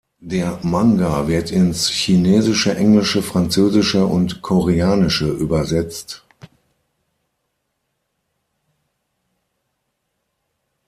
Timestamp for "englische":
2.75-3.21